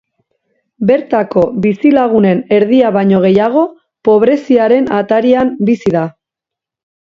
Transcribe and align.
Bertako 0.91 1.43
bizilagunen 1.65 2.41
erdia 2.57 2.91
baino 2.97 3.21
gehiago 3.27 3.67
pobreziaren 4.11 4.91
atarian 5.03 5.55
bizi 5.71 5.97
da. 6.01 6.07